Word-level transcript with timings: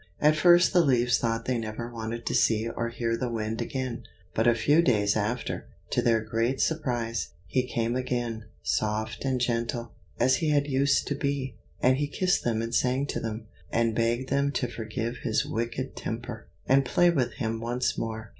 At 0.19 0.35
first 0.35 0.73
the 0.73 0.81
leaves 0.83 1.19
thought 1.19 1.45
they 1.45 1.59
never 1.59 1.87
wanted 1.93 2.25
to 2.25 2.33
see 2.33 2.67
or 2.67 2.89
hear 2.89 3.15
the 3.15 3.29
Wind 3.29 3.61
again; 3.61 4.01
but 4.33 4.47
a 4.47 4.55
few 4.55 4.81
days 4.81 5.15
after, 5.15 5.67
to 5.91 6.01
their 6.01 6.21
great 6.21 6.59
surprise, 6.59 7.33
he 7.45 7.61
came 7.67 7.95
again, 7.95 8.45
soft 8.63 9.23
and 9.25 9.39
gentle, 9.39 9.91
as 10.19 10.37
he 10.37 10.49
had 10.49 10.65
used 10.65 11.05
to 11.09 11.13
be, 11.13 11.53
and 11.83 11.97
he 11.97 12.07
kissed 12.07 12.43
them 12.43 12.63
and 12.63 12.73
sang 12.73 13.05
to 13.05 13.19
them, 13.19 13.45
and 13.71 13.93
begged 13.93 14.29
them 14.31 14.51
to 14.53 14.67
forgive 14.67 15.17
his 15.17 15.45
wicked 15.45 15.95
temper, 15.95 16.47
and 16.67 16.83
play 16.83 17.11
with 17.11 17.33
him 17.33 17.59
once 17.61 17.95
more. 17.95 18.29